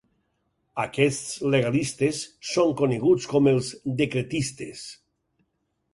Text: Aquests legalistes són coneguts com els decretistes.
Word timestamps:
Aquests 0.83 1.35
legalistes 1.57 2.23
són 2.53 2.73
coneguts 2.81 3.31
com 3.35 3.51
els 3.55 3.71
decretistes. 4.03 4.87